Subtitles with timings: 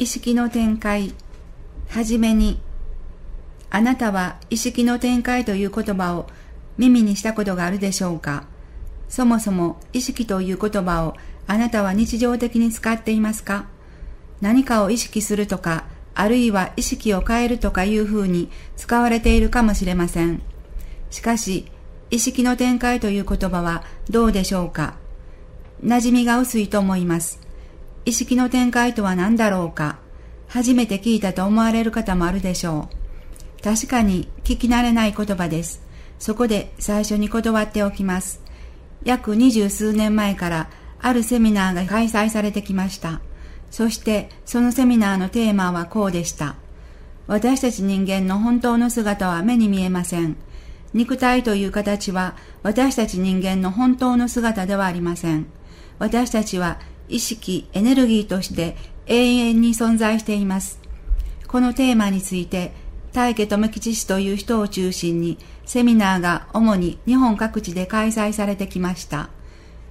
[0.00, 1.12] 意識の展開。
[1.90, 2.58] はじめに、
[3.68, 6.26] あなたは意識の展開という言葉を
[6.78, 8.44] 耳にしたことがあるでしょうか？
[9.10, 11.16] そもそも意識という言葉を
[11.46, 13.66] あなたは日常的に使っていますか？
[14.40, 15.84] 何かを意識するとか、
[16.14, 20.40] あるいは意識を変えるとかいう風に使われているかもしれません。
[21.10, 21.66] しかし、
[22.10, 24.94] 意識の展開という言葉はどうでしょうか？
[25.84, 27.38] 馴染みが薄いと思います。
[28.04, 29.98] 意識の展開とは何だろうか？
[30.48, 32.88] 初めて聞いたと思われる方もあるでしょ
[33.60, 33.62] う。
[33.62, 35.82] 確かに聞き慣れない言葉です。
[36.18, 38.42] そこで最初に断っておきます。
[39.04, 43.20] 約二十数年前からあるセミナーが開催されてきました。
[43.70, 46.56] そしてそのセミナーのテーマはこうでした。
[47.26, 50.36] 私たち人間の本当の姿は目に見えません。
[50.92, 55.46] 肉体という形は私たち人間の本当の姿ではありません。
[56.00, 60.80] 私たちは意識、エネルギーとして永遠に存在しています。
[61.46, 62.72] このテーマについて、
[63.12, 69.30] 大家富吉氏という人を中心にセミナーが主に日本各地で開催されてきました。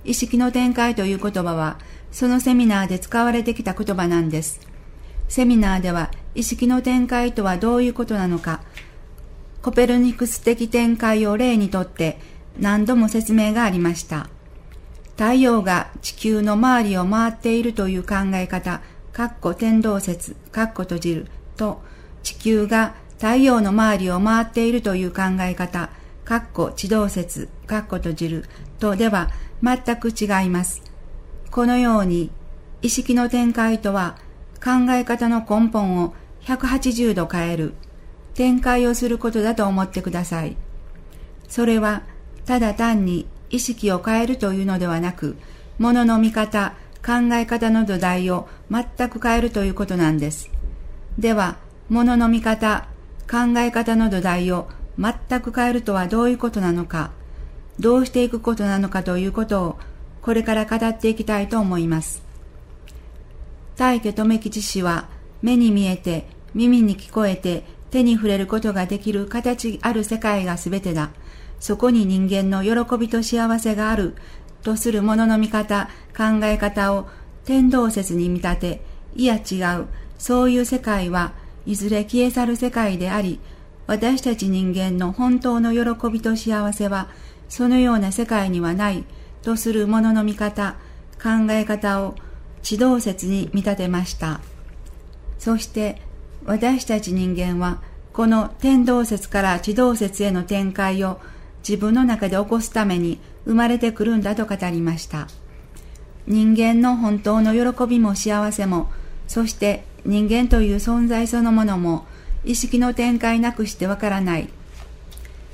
[0.05, 1.77] 意識の展開という言葉は、
[2.11, 4.61] そのセミナーで使われてきた言葉なんです。
[5.27, 8.61] セミナーでは意識の展開とはどういうことなのか、
[9.61, 12.19] コペルニクス的展開を例にとって
[12.57, 14.29] 何度も説明がありました。
[15.19, 18.79] 太陽が地球の周りを回っているという考え方、
[19.11, 21.81] かっこ天動説、かっこ閉じると、
[22.23, 25.89] 地球が太陽の周りを回っているという考え方、
[26.23, 28.45] かっこ地動説、かっこ閉じる
[28.79, 29.29] とでは
[29.61, 30.83] 全く違います。
[31.51, 32.31] このように、
[32.81, 34.15] 意識の展開とは
[34.63, 37.73] 考え方の根本を180度変える、
[38.35, 40.55] 展開をすることだと思ってください。
[41.49, 42.03] それは、
[42.45, 45.35] ただ単に意識を変えるというのではなく、
[45.77, 46.73] 物の見方、
[47.05, 50.49] 考え方の土台を全く変えるということなんです。
[51.17, 51.57] では、
[51.89, 52.87] 物の見方、
[53.29, 54.67] 考え方の土台を
[54.99, 57.11] 全く変えるとはどういうことなのか、
[57.79, 59.79] どうしていくことなのかということを
[60.21, 62.21] これから語っていきたいと思います。
[63.77, 65.07] 大家留吉氏は
[65.41, 71.11] 目に見えて耳に聞こえて手に触れることができる形ある世界が全てだ。
[71.59, 74.15] そこに人間の喜びと幸せがある
[74.63, 77.07] とするものの見方、考え方を
[77.45, 78.81] 天動説に見立て、
[79.15, 79.87] いや違う、
[80.17, 81.33] そういう世界は
[81.65, 83.39] いずれ消え去る世界であり、
[83.87, 87.09] 私たち人間の本当の喜びと幸せは、
[87.47, 89.03] そのような世界にはない
[89.41, 90.75] とするものの見方、
[91.21, 92.15] 考え方を
[92.61, 94.41] 地動説に見立てました。
[95.37, 96.01] そして
[96.45, 97.81] 私たち人間は
[98.13, 101.19] この天動説から地動説への展開を
[101.67, 105.27] 自分の中で起こすために生まれてくるんだと語りました。
[106.27, 108.89] 人間の本当の喜びも幸せも、
[109.27, 112.05] そして人間という存在そのものも
[112.43, 114.49] 意識の展開なくしてわからない。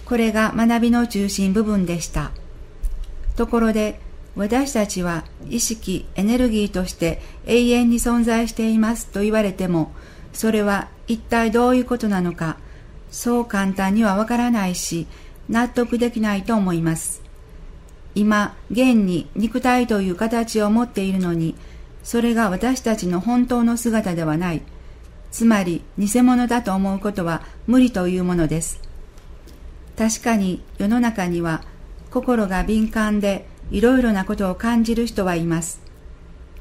[0.06, 2.32] これが学びの中心部分でした。
[3.36, 4.00] ところで、
[4.36, 9.94] 私たちは意識、エネルギーとして永遠に存在していますと言われても、
[10.34, 12.58] それは一体どういうことなのか、
[13.10, 15.08] そう簡単にはわからないし、
[15.50, 17.22] 納得できないと思います。
[18.16, 21.56] 今、現に肉体という形を持っているのに、
[22.04, 24.62] それが私たちの本当の姿ではない。
[25.32, 28.80] つまり、偽物だと思うことは無理というものです。
[29.98, 31.64] 確かに世の中には
[32.12, 35.82] 心が敏感でいろいろなことを感じる人はいます。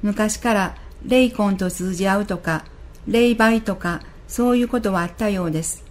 [0.02, 2.64] 昔から霊魂と通じ合うとか、
[3.06, 5.83] 霊媒とか、そういうことはあったようです。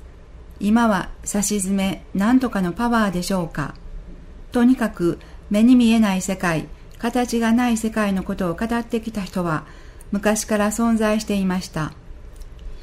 [0.60, 3.76] 今は差し詰め、なんとかのパワーでしょうか。
[4.52, 5.20] とにかく
[5.50, 6.68] 目に見えない世界、
[7.00, 9.66] 形がない世界のことを語ってきた人は
[10.12, 11.92] 昔から存在していました。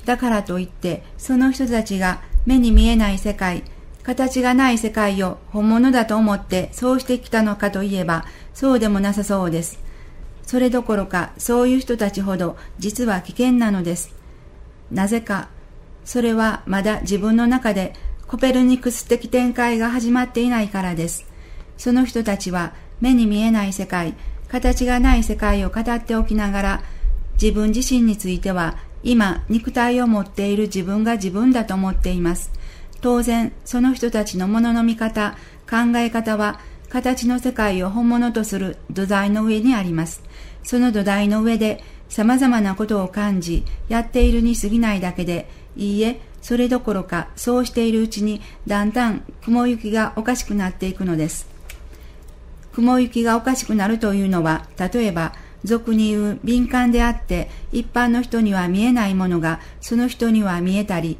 [0.04, 3.62] だからといって、その人たちが目に見えない世界、
[4.02, 9.78] 形がない世界を本物だと思ってそうしてきたのかといえば、そうでもなさそうです。
[10.42, 14.12] それどころか、そういう人たちほど実は危険なのです。
[14.90, 15.48] なぜか、
[16.04, 17.94] それはまだ自分の中で
[18.26, 21.26] コペルニクス的展開が始まっていないからです。
[21.76, 24.14] その人たちは目に見えない世界、
[24.48, 26.82] 形がない世界を語っておきながら、
[27.40, 32.52] 自分自身については今肉体を持っている自分が自分だと思っています。
[33.00, 35.36] 当然、その人たちのものの見方、
[35.68, 36.60] 考え方は、
[36.90, 40.22] 形の世界を本物とする土台の上にあります。
[40.62, 45.48] その土台の上で、様々なことを感じ、やっているに過ぎないだけで、
[45.80, 51.48] いいえ、それどころか、そうしているうちに、だんだん雲行きがおかしくなっていくのです。
[52.72, 55.32] 雲行きがおかしくなるというのは、例えば、
[55.64, 61.18] 俗に言う敏感であって一般の人には見えないものがその人には見えたり、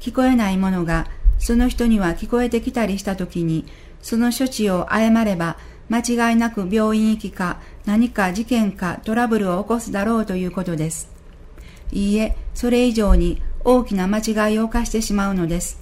[0.00, 1.06] 聞こえないものが
[1.38, 3.66] その人には聞こえてきたりしたときに、
[4.02, 5.56] その処置を誤れば
[5.88, 11.10] 間違いなく病院行きか何か事件かトラブルを起こすだろうということです。
[11.92, 15.80] いいえ、それ以上に大きな間違いを犯してしまうのです。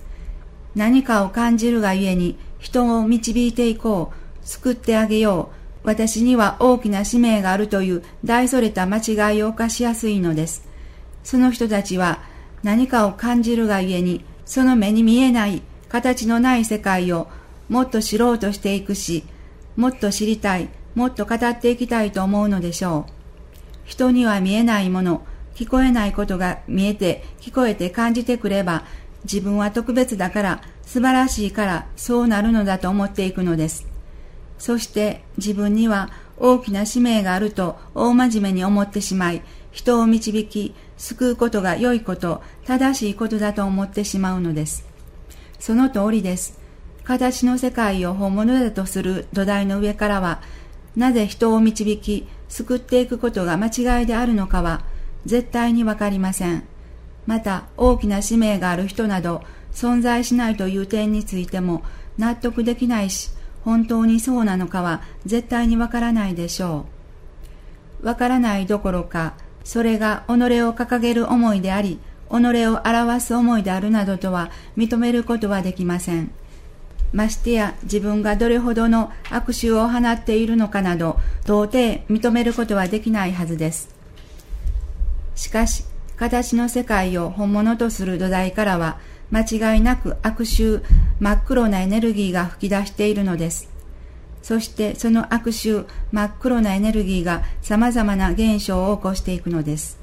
[0.75, 5.51] 何かを感じるがゆえに人を導いていこう、救ってあげよ
[5.85, 10.65] う、私には大きな使命があるという大それた間違いを犯しやすいのです。
[11.25, 12.21] その人たちは
[12.63, 17.29] 何かを感じるがゆえに、その目に見えない形のない世界を
[17.69, 19.25] もっと知ろうとしていくし、
[19.77, 23.13] もっと知りたい、もっと語っていきたいと思うのでしょう。
[23.85, 25.23] 人には見えないもの、
[25.55, 28.85] 聞こえないことが見えて、聞こえて感じてくれば、
[29.25, 33.87] 自分は特別だから、素晴らしいから、そうなるのだと思っていくのです。
[34.63, 44.87] そして自分には大きな使命があると大真面目に思ってしまい、人を導き、救うことが良いこと、正しいことだと思ってしまうのです。
[45.59, 46.61] その通りです。
[47.03, 50.41] 形の世界を本物だとする土台の上からは、
[50.95, 54.85] なぜ人を導き、救っていくことが間違いであるのかは、
[55.27, 56.65] 絶対にわかりません。
[57.27, 59.43] また、大きな使命がある人など、
[59.73, 61.83] 存在しないという点についても
[62.19, 63.31] 納得できないし、
[63.65, 66.87] 本当にそうなのかは絶対にわからないでしょ
[68.03, 68.07] う。
[68.07, 69.35] わからないどころか、
[69.65, 71.99] それが己を掲げる思いであり、
[72.29, 72.35] 己
[72.67, 76.33] を表す思いであるなどとは認めることはできません。
[77.13, 84.02] ましてや自分がどれほどの悪臭を放っているのかなど、到底認めることはできないはずです。
[85.35, 85.85] しかし、
[86.17, 88.99] 形の世界を本物とする土台からは、
[89.31, 90.83] 間違いなく悪臭、
[91.19, 93.71] 真っ黒なエネルギーが吹き出しているのです。
[94.43, 99.99] そしてその悪臭、真っ黒なエネルギーが様々な現象を起こしていくのです。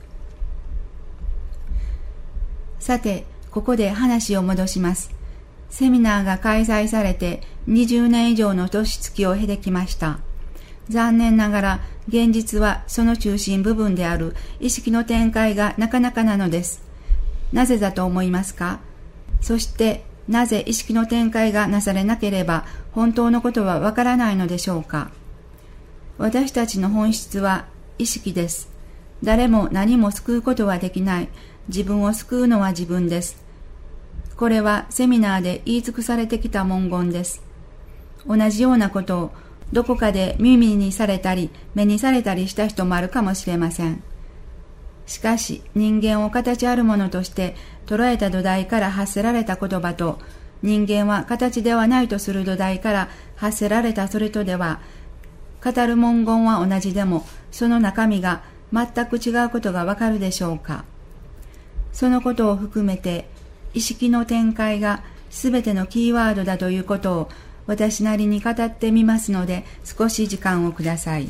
[2.79, 5.11] さて、ここで話を戻します。
[5.69, 10.19] セミナーが開催されて20年以上の年月を経てきました。
[10.89, 16.81] 残念ながら現実はその中心部分である意識の展開がなかなかなのです。
[17.53, 18.79] なぜだと思いますか？
[19.41, 25.11] そしてなぜ意識の展開がなされなければ本当のことはわからないのでしょうか？
[26.17, 27.65] 私たちの本質は
[27.97, 28.69] 意識です。
[29.23, 31.29] 誰も何も救うことはできない。
[31.67, 33.43] 自分を救うのは自分です。
[34.35, 37.43] これはセミナーで言い尽くされてきた文言です。
[38.25, 39.31] 同じようなことを
[39.71, 44.03] どこかで耳にされたり目にされたりした人もあるかもしれません。
[45.09, 47.55] しかし人間を形あるものとして
[47.87, 50.19] 捉えた土台から発せられた言葉と
[50.61, 54.81] 人間は形ではないとする土台から発せられたそれとでは
[55.63, 60.85] 語る文言は同じでもその中身が全く違うことがわかるでしょうか
[61.91, 63.27] そのことを含めて
[63.73, 67.29] 意識の展開が全てのキーワードだということを
[67.69, 71.29] 私なりに語ってみますので少し時間をください。